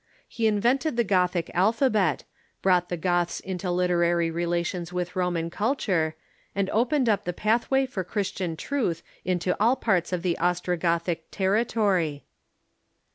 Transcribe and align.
He 0.27 0.47
invented 0.47 0.97
the 0.97 1.03
Gothic 1.03 1.51
alphabet, 1.53 2.23
brought 2.63 2.89
the 2.89 2.97
Goths 2.97 3.39
into 3.39 3.69
literary 3.69 4.31
relations 4.31 4.91
with 4.91 5.15
Roman 5.15 5.51
culture, 5.51 6.15
and 6.55 6.71
opened 6.71 7.07
up 7.07 7.23
the 7.23 7.33
path 7.33 7.67
Avay 7.71 7.85
for 7.85 8.03
Christian 8.03 8.57
truth 8.57 9.03
into 9.23 9.55
all 9.59 9.75
parts 9.75 10.11
of 10.11 10.23
the 10.23 10.35
Ostrogothic 10.41 11.29
terri 11.31 11.67
tory. 11.67 12.25